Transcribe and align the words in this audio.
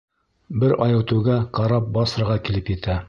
Бер 0.63 0.73
ай 0.85 0.95
үтеүгә 1.01 1.35
карап 1.59 1.93
Басраға 1.99 2.39
килеп 2.49 2.73
етә. 2.77 2.97